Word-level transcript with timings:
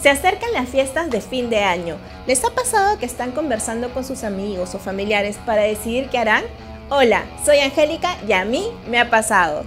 Se 0.00 0.08
acercan 0.10 0.52
las 0.52 0.68
fiestas 0.68 1.10
de 1.10 1.20
fin 1.20 1.50
de 1.50 1.64
año. 1.64 1.96
¿Les 2.28 2.44
ha 2.44 2.50
pasado 2.50 2.98
que 2.98 3.06
están 3.06 3.32
conversando 3.32 3.92
con 3.92 4.04
sus 4.04 4.22
amigos 4.22 4.74
o 4.76 4.78
familiares 4.78 5.38
para 5.44 5.62
decidir 5.62 6.08
qué 6.08 6.18
harán? 6.18 6.44
Hola, 6.88 7.24
soy 7.44 7.58
Angélica 7.58 8.16
y 8.26 8.32
a 8.32 8.44
mí 8.44 8.68
me 8.88 9.00
ha 9.00 9.10
pasado. 9.10 9.64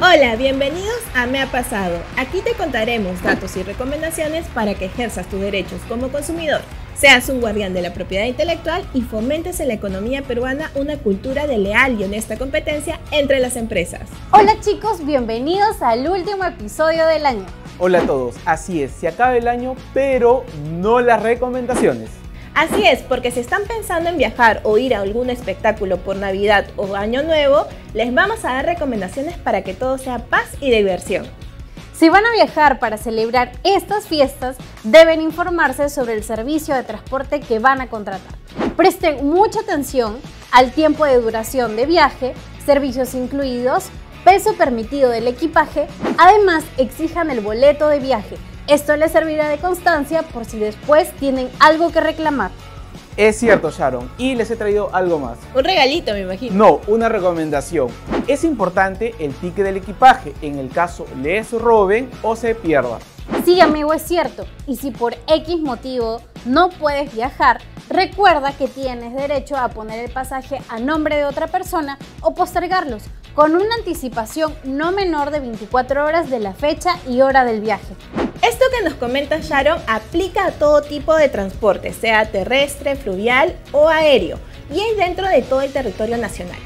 Hola, 0.00 0.36
bienvenidos 0.36 1.00
a 1.12 1.26
Me 1.26 1.42
ha 1.42 1.46
pasado. 1.46 1.98
Aquí 2.16 2.40
te 2.40 2.52
contaremos 2.52 3.20
datos 3.20 3.56
y 3.56 3.64
recomendaciones 3.64 4.46
para 4.46 4.74
que 4.74 4.84
ejerzas 4.84 5.28
tus 5.28 5.40
derechos 5.40 5.80
como 5.88 6.10
consumidor, 6.10 6.60
seas 6.98 7.28
un 7.28 7.40
guardián 7.40 7.74
de 7.74 7.82
la 7.82 7.94
propiedad 7.94 8.24
intelectual 8.24 8.84
y 8.92 9.02
fomentes 9.02 9.60
en 9.60 9.68
la 9.68 9.74
economía 9.74 10.22
peruana 10.22 10.72
una 10.74 10.96
cultura 10.96 11.46
de 11.46 11.56
leal 11.56 11.98
y 11.98 12.04
honesta 12.04 12.36
competencia 12.36 12.98
entre 13.12 13.38
las 13.38 13.56
empresas. 13.56 14.02
Hola 14.32 14.58
chicos, 14.60 15.06
bienvenidos 15.06 15.80
al 15.80 16.08
último 16.08 16.44
episodio 16.44 17.06
del 17.06 17.24
año. 17.24 17.46
Hola 17.78 18.00
a 18.00 18.06
todos, 18.06 18.34
así 18.44 18.82
es, 18.82 18.90
se 18.90 19.06
acaba 19.06 19.36
el 19.36 19.46
año, 19.46 19.76
pero 19.94 20.44
no 20.72 21.00
las 21.00 21.22
recomendaciones. 21.22 22.10
Así 22.54 22.84
es, 22.84 23.02
porque 23.02 23.30
si 23.30 23.38
están 23.38 23.62
pensando 23.68 24.10
en 24.10 24.18
viajar 24.18 24.60
o 24.64 24.78
ir 24.78 24.92
a 24.92 25.00
algún 25.00 25.30
espectáculo 25.30 25.98
por 25.98 26.16
Navidad 26.16 26.66
o 26.74 26.96
Año 26.96 27.22
Nuevo, 27.22 27.66
les 27.94 28.12
vamos 28.12 28.44
a 28.44 28.54
dar 28.54 28.66
recomendaciones 28.66 29.36
para 29.36 29.62
que 29.62 29.74
todo 29.74 29.98
sea 29.98 30.18
paz 30.18 30.48
y 30.60 30.72
diversión. 30.72 31.28
Si 31.98 32.08
van 32.10 32.24
a 32.24 32.30
viajar 32.30 32.78
para 32.78 32.96
celebrar 32.96 33.50
estas 33.64 34.06
fiestas, 34.06 34.56
deben 34.84 35.20
informarse 35.20 35.88
sobre 35.88 36.12
el 36.12 36.22
servicio 36.22 36.76
de 36.76 36.84
transporte 36.84 37.40
que 37.40 37.58
van 37.58 37.80
a 37.80 37.88
contratar. 37.88 38.36
Presten 38.76 39.26
mucha 39.26 39.58
atención 39.58 40.16
al 40.52 40.70
tiempo 40.70 41.04
de 41.06 41.20
duración 41.20 41.74
de 41.74 41.86
viaje, 41.86 42.34
servicios 42.64 43.14
incluidos, 43.14 43.86
peso 44.24 44.54
permitido 44.54 45.10
del 45.10 45.26
equipaje, 45.26 45.88
además 46.18 46.62
exijan 46.76 47.30
el 47.30 47.40
boleto 47.40 47.88
de 47.88 47.98
viaje, 47.98 48.36
esto 48.68 48.94
les 48.96 49.10
servirá 49.10 49.48
de 49.48 49.56
constancia 49.56 50.22
por 50.22 50.44
si 50.44 50.58
después 50.58 51.10
tienen 51.16 51.48
algo 51.58 51.90
que 51.90 52.02
reclamar. 52.02 52.50
Es 53.18 53.36
cierto, 53.36 53.72
Sharon, 53.72 54.08
y 54.16 54.36
les 54.36 54.48
he 54.48 54.54
traído 54.54 54.94
algo 54.94 55.18
más. 55.18 55.38
Un 55.52 55.64
regalito, 55.64 56.12
me 56.12 56.20
imagino. 56.20 56.54
No, 56.54 56.80
una 56.86 57.08
recomendación. 57.08 57.88
Es 58.28 58.44
importante 58.44 59.12
el 59.18 59.34
ticket 59.34 59.64
del 59.64 59.78
equipaje 59.78 60.34
en 60.40 60.56
el 60.56 60.70
caso 60.70 61.04
les 61.20 61.50
roben 61.50 62.08
o 62.22 62.36
se 62.36 62.54
pierda. 62.54 63.00
Sí, 63.44 63.60
amigo, 63.60 63.92
es 63.92 64.02
cierto. 64.02 64.46
Y 64.68 64.76
si 64.76 64.92
por 64.92 65.16
X 65.26 65.58
motivo 65.58 66.22
no 66.44 66.70
puedes 66.70 67.12
viajar, 67.12 67.60
recuerda 67.88 68.52
que 68.52 68.68
tienes 68.68 69.12
derecho 69.12 69.56
a 69.56 69.66
poner 69.66 69.98
el 69.98 70.12
pasaje 70.12 70.60
a 70.68 70.78
nombre 70.78 71.16
de 71.16 71.24
otra 71.24 71.48
persona 71.48 71.98
o 72.20 72.36
postergarlos 72.36 73.02
con 73.34 73.56
una 73.56 73.74
anticipación 73.78 74.54
no 74.62 74.92
menor 74.92 75.32
de 75.32 75.40
24 75.40 76.04
horas 76.04 76.30
de 76.30 76.38
la 76.38 76.52
fecha 76.52 76.96
y 77.08 77.20
hora 77.20 77.44
del 77.44 77.60
viaje. 77.62 77.96
Esto 78.48 78.64
que 78.74 78.82
nos 78.82 78.94
comenta 78.94 79.40
Sharon 79.40 79.78
aplica 79.86 80.46
a 80.46 80.52
todo 80.52 80.80
tipo 80.80 81.14
de 81.14 81.28
transporte, 81.28 81.92
sea 81.92 82.24
terrestre, 82.30 82.96
fluvial 82.96 83.54
o 83.72 83.88
aéreo, 83.88 84.38
y 84.74 84.80
es 84.80 84.96
dentro 84.96 85.28
de 85.28 85.42
todo 85.42 85.60
el 85.60 85.70
territorio 85.70 86.16
nacional. 86.16 86.56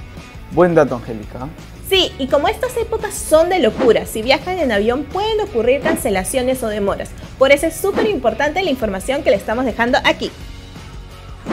Buen 0.53 0.77
dato, 0.77 0.95
Angélica. 0.95 1.49
Sí, 1.89 2.13
y 2.21 2.29
como 2.29 2.47
estas 2.47 2.77
épocas 2.77 3.15
son 3.15 3.49
de 3.49 3.59
locura, 3.59 4.07
si 4.07 4.23
viajan 4.23 4.61
en 4.61 4.71
avión 4.71 5.03
pueden 5.03 5.41
ocurrir 5.41 5.81
cancelaciones 5.81 6.63
o 6.63 6.69
demoras. 6.69 7.11
Por 7.37 7.51
eso 7.51 7.67
es 7.67 7.75
súper 7.75 8.07
importante 8.07 8.63
la 8.63 8.71
información 8.71 9.25
que 9.25 9.31
le 9.31 9.37
estamos 9.37 9.65
dejando 9.65 9.99
aquí. 10.05 10.31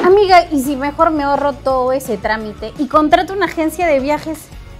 Amiga, 0.05 0.45
¿y 0.51 0.61
si 0.61 0.75
mejor 0.75 1.09
me 1.09 1.23
ahorro 1.23 1.53
todo 1.53 1.91
ese 1.91 2.17
trámite 2.17 2.71
y 2.77 2.87
contrato 2.87 3.33
una 3.33 3.47
agencia 3.47 3.87
de 3.87 3.99
viajes? 3.99 4.37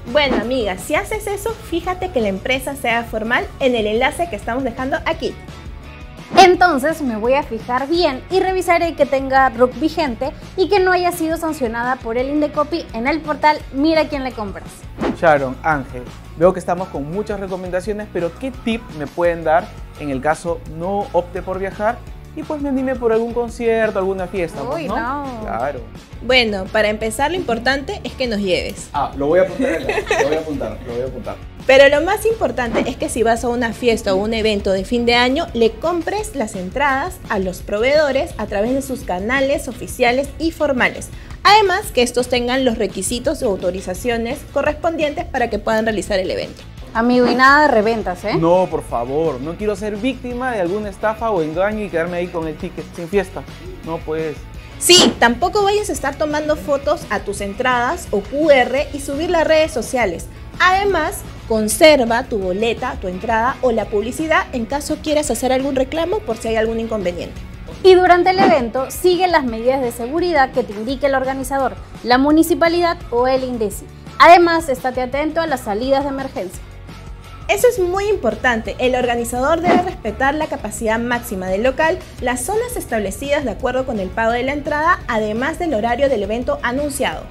Bueno, 0.08 0.38
amiga, 0.38 0.78
si 0.78 0.96
haces 0.96 1.28
eso, 1.28 1.52
fíjate 1.54 2.10
que 2.12 2.22
la 2.22 2.30
empresa 2.30 2.76
sea 2.76 3.04
formal 3.04 3.46
en 3.60 3.76
el 3.76 3.86
enlace 3.86 4.30
que 4.30 4.36
estamos 4.36 4.64
dejando 4.64 4.98
aquí. 5.06 5.36
Entonces 6.38 7.02
me 7.02 7.18
voy 7.18 7.34
a 7.34 7.44
fijar 7.44 7.88
bien 7.88 8.24
y 8.30 8.40
revisaré 8.40 8.96
que 8.96 9.06
tenga 9.06 9.50
RUC 9.50 9.80
vigente 9.80 10.32
y 10.56 10.70
que 10.70 10.80
no 10.80 10.92
haya 10.92 11.12
sido 11.12 11.38
sancionada 11.38 11.96
por 11.98 12.18
el 12.18 12.30
Indecopy 12.30 12.86
en 12.94 13.08
el 13.08 13.20
portal 13.22 13.58
Mira 13.74 14.08
quién 14.08 14.24
le 14.24 14.32
compras. 14.32 14.70
Sharon, 15.20 15.58
Ángel, 15.64 16.04
veo 16.38 16.54
que 16.54 16.60
estamos 16.60 16.88
con 16.90 17.10
muchas 17.10 17.40
recomendaciones, 17.40 18.08
pero 18.14 18.32
¿qué 18.40 18.52
tip 18.52 18.82
me 18.98 19.08
pueden 19.08 19.44
dar 19.44 19.68
en 20.00 20.10
el 20.10 20.22
caso 20.22 20.62
no 20.78 21.08
opte 21.14 21.42
por 21.42 21.60
viajar 21.60 21.98
y 22.40 22.44
pues 22.44 22.62
me 22.62 22.70
anime 22.70 22.96
por 22.96 23.12
algún 23.12 23.34
concierto, 23.34 24.00
alguna 24.00 24.28
fiesta. 24.28 24.62
Pues, 24.62 24.84
Uy, 24.84 24.88
¿no? 24.88 24.96
no. 24.96 25.42
Claro. 25.42 25.82
Bueno, 26.22 26.66
para 26.72 26.90
empezar 26.90 27.32
lo 27.32 27.38
importante 27.38 28.00
es 28.04 28.14
que 28.14 28.28
nos 28.28 28.40
lleves. 28.40 28.90
Ah, 28.94 29.12
lo 29.18 29.28
voy 29.28 29.40
a 29.40 29.44
apuntar, 29.44 29.82
lo 29.82 29.88
voy 30.28 30.36
a 30.36 30.40
apuntar, 30.40 30.78
lo 30.88 30.94
voy 30.94 31.02
a 31.02 31.06
apuntar. 31.06 31.36
Pero 31.68 31.88
lo 31.90 32.04
más 32.04 32.26
importante 32.26 32.90
es 32.90 32.96
que 32.96 33.10
si 33.10 33.24
vas 33.24 33.44
a 33.44 33.50
una 33.50 33.74
fiesta 33.74 34.14
o 34.14 34.18
un 34.18 34.34
evento 34.34 34.72
de 34.72 34.86
fin 34.86 35.06
de 35.06 35.16
año, 35.16 35.48
le 35.54 35.72
compres 35.72 36.36
las 36.36 36.56
entradas 36.56 37.20
a 37.30 37.40
los 37.40 37.60
proveedores 37.60 38.34
a 38.38 38.48
través 38.48 38.74
de 38.74 38.82
sus 38.82 39.02
canales 39.02 39.68
oficiales 39.68 40.30
y 40.40 40.52
formales. 40.52 41.10
Además, 41.44 41.92
que 41.92 42.04
estos 42.04 42.28
tengan 42.28 42.66
los 42.66 42.78
requisitos 42.78 43.44
o 43.44 43.50
autorizaciones 43.50 44.40
correspondientes 44.54 45.26
para 45.26 45.50
que 45.50 45.60
puedan 45.60 45.86
realizar 45.86 46.20
el 46.20 46.32
evento. 46.32 46.62
Amigo, 46.94 47.28
y 47.28 47.36
nada 47.36 47.64
de 47.64 47.68
reventas, 47.68 48.24
¿eh? 48.26 48.36
No, 48.36 48.68
por 48.70 48.84
favor, 48.84 49.40
no 49.40 49.56
quiero 49.56 49.76
ser 49.76 49.96
víctima 49.96 50.52
de 50.52 50.62
alguna 50.62 50.90
estafa 50.90 51.30
o 51.30 51.42
engaño 51.42 51.86
y 51.86 51.90
quedarme 51.90 52.18
ahí 52.18 52.28
con 52.28 52.48
el 52.48 52.58
ticket 52.58 52.86
sin 52.96 53.08
fiesta. 53.08 53.44
No, 53.86 53.98
pues. 54.00 54.36
Sí, 54.80 55.14
tampoco 55.20 55.64
vayas 55.64 55.90
a 55.90 55.94
estar 55.94 56.16
tomando 56.16 56.56
fotos 56.56 57.02
a 57.10 57.20
tus 57.20 57.42
entradas 57.42 58.08
o 58.12 58.22
QR 58.22 58.88
y 58.94 59.00
subirlas 59.02 59.42
a 59.42 59.44
redes 59.44 59.72
sociales. 59.72 60.28
Además, 60.60 61.22
conserva 61.48 62.24
tu 62.24 62.40
boleta, 62.40 62.96
tu 63.00 63.08
entrada 63.08 63.56
o 63.62 63.72
la 63.72 63.86
publicidad 63.86 64.48
en 64.54 64.66
caso 64.66 64.98
quieras 65.04 65.30
hacer 65.30 65.52
algún 65.52 65.76
reclamo 65.76 66.20
por 66.20 66.38
si 66.38 66.48
hay 66.48 66.56
algún 66.56 66.80
inconveniente. 66.80 67.40
Y 67.84 67.94
durante 67.94 68.32
el 68.32 68.40
evento, 68.40 68.90
sigue 68.90 69.28
las 69.28 69.46
medidas 69.46 69.82
de 69.82 69.92
seguridad 69.92 70.52
que 70.52 70.64
te 70.64 70.74
indique 70.74 71.06
el 71.06 71.16
organizador, 71.16 71.76
la 72.04 72.18
municipalidad 72.18 72.98
o 73.12 73.28
el 73.28 73.44
INDECI. 73.44 73.86
Además, 74.18 74.68
estate 74.68 75.02
atento 75.02 75.40
a 75.40 75.48
las 75.48 75.62
salidas 75.62 76.04
de 76.04 76.10
emergencia. 76.10 76.62
Eso 77.50 77.68
es 77.68 77.80
muy 77.80 78.08
importante. 78.08 78.76
El 78.78 78.94
organizador 78.94 79.60
debe 79.62 79.82
respetar 79.82 80.36
la 80.36 80.46
capacidad 80.46 81.00
máxima 81.00 81.48
del 81.48 81.64
local, 81.64 81.98
las 82.22 82.46
zonas 82.46 82.78
establecidas 82.78 83.44
de 83.44 83.50
acuerdo 83.50 83.88
con 83.88 84.00
el 84.00 84.10
pago 84.10 84.34
de 84.34 84.44
la 84.44 84.54
entrada, 84.54 85.00
además 85.08 85.58
del 85.58 85.74
horario 85.74 86.10
del 86.10 86.22
evento 86.22 86.60
anunciado. 86.62 87.24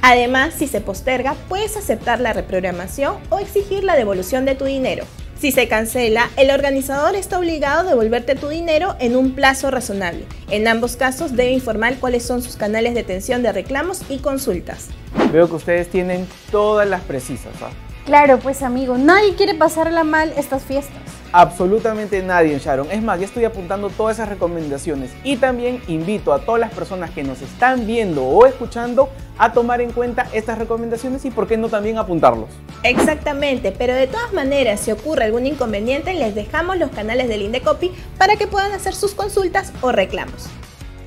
Además, 0.00 0.54
si 0.56 0.66
se 0.66 0.80
posterga, 0.80 1.34
puedes 1.50 1.76
aceptar 1.76 2.18
la 2.18 2.32
reprogramación 2.32 3.18
o 3.28 3.38
exigir 3.38 3.84
la 3.84 3.94
devolución 3.94 4.46
de 4.46 4.54
tu 4.54 4.64
dinero. 4.64 5.04
Si 5.38 5.52
se 5.52 5.68
cancela, 5.68 6.30
el 6.38 6.50
organizador 6.50 7.14
está 7.14 7.38
obligado 7.38 7.80
a 7.80 7.90
devolverte 7.90 8.36
tu 8.36 8.48
dinero 8.48 8.96
en 9.00 9.16
un 9.16 9.34
plazo 9.34 9.70
razonable. 9.70 10.24
En 10.48 10.66
ambos 10.66 10.96
casos 10.96 11.36
debe 11.36 11.50
informar 11.50 11.96
cuáles 11.96 12.22
son 12.24 12.42
sus 12.42 12.56
canales 12.56 12.94
de 12.94 13.00
atención 13.00 13.42
de 13.42 13.52
reclamos 13.52 14.00
y 14.08 14.20
consultas. 14.20 14.88
Veo 15.30 15.46
que 15.46 15.56
ustedes 15.56 15.90
tienen 15.90 16.26
todas 16.50 16.88
las 16.88 17.02
precisas. 17.02 17.52
¿ah? 17.60 17.70
Claro, 18.10 18.40
pues 18.40 18.64
amigo, 18.64 18.98
nadie 18.98 19.36
quiere 19.36 19.54
pasarla 19.54 20.02
mal 20.02 20.32
estas 20.36 20.64
fiestas. 20.64 21.00
Absolutamente 21.30 22.20
nadie, 22.24 22.58
Sharon. 22.58 22.90
Es 22.90 23.00
más, 23.00 23.20
ya 23.20 23.26
estoy 23.26 23.44
apuntando 23.44 23.88
todas 23.88 24.16
esas 24.16 24.28
recomendaciones. 24.28 25.12
Y 25.22 25.36
también 25.36 25.80
invito 25.86 26.32
a 26.32 26.40
todas 26.40 26.60
las 26.60 26.72
personas 26.74 27.12
que 27.12 27.22
nos 27.22 27.40
están 27.40 27.86
viendo 27.86 28.24
o 28.24 28.46
escuchando 28.46 29.10
a 29.38 29.52
tomar 29.52 29.80
en 29.80 29.92
cuenta 29.92 30.26
estas 30.32 30.58
recomendaciones 30.58 31.24
y 31.24 31.30
por 31.30 31.46
qué 31.46 31.56
no 31.56 31.68
también 31.68 31.98
apuntarlos. 31.98 32.48
Exactamente, 32.82 33.70
pero 33.70 33.94
de 33.94 34.08
todas 34.08 34.32
maneras, 34.32 34.80
si 34.80 34.90
ocurre 34.90 35.26
algún 35.26 35.46
inconveniente, 35.46 36.12
les 36.12 36.34
dejamos 36.34 36.78
los 36.78 36.90
canales 36.90 37.28
del 37.28 37.42
Indecopy 37.42 37.92
para 38.18 38.34
que 38.34 38.48
puedan 38.48 38.72
hacer 38.72 38.92
sus 38.92 39.14
consultas 39.14 39.72
o 39.82 39.92
reclamos. 39.92 40.48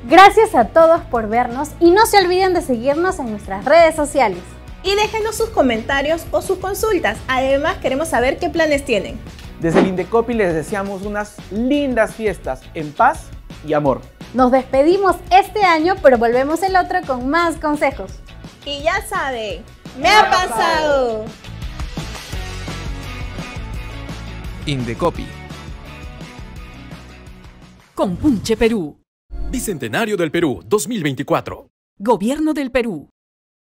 Gracias 0.10 0.56
a 0.56 0.70
todos 0.70 1.02
por 1.02 1.28
vernos 1.28 1.72
y 1.82 1.92
no 1.92 2.06
se 2.06 2.20
olviden 2.20 2.54
de 2.54 2.62
seguirnos 2.62 3.20
en 3.20 3.30
nuestras 3.30 3.66
redes 3.66 3.94
sociales. 3.94 4.40
Y 4.84 4.96
déjenos 4.96 5.38
sus 5.38 5.50
comentarios 5.50 6.26
o 6.32 6.42
sus 6.42 6.58
consultas. 6.58 7.18
Además, 7.28 7.78
queremos 7.78 8.10
saber 8.10 8.38
qué 8.38 8.50
planes 8.50 8.84
tienen. 8.84 9.18
Desde 9.62 9.80
el 9.80 9.88
Indecopi 9.88 10.34
les 10.34 10.54
deseamos 10.54 11.04
unas 11.04 11.38
lindas 11.52 12.16
fiestas 12.16 12.62
en 12.74 12.92
paz 12.92 13.30
y 13.66 13.74
amor. 13.74 14.02
Nos 14.34 14.52
despedimos 14.52 15.16
este 15.32 15.64
año, 15.64 15.96
pero 16.02 16.18
volvemos 16.18 16.62
el 16.64 16.76
otro 16.76 17.00
con 17.08 17.30
más 17.30 17.56
consejos. 17.58 18.12
Y 18.66 18.84
ya 18.84 19.02
saben, 19.08 19.64
me 20.02 20.10
ha 20.10 20.30
pasado. 20.30 21.26
Indecopi. 24.66 25.26
Compunche 27.94 28.58
Perú. 28.58 29.00
Bicentenario 29.50 30.18
del 30.18 30.32
Perú 30.32 30.62
2024. 30.66 31.70
Gobierno 32.00 32.54
del 32.54 32.72
Perú. 32.72 33.13